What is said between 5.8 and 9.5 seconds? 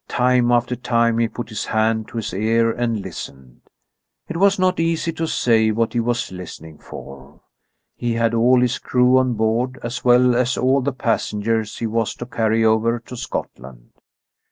he was listening for. He had all his crew on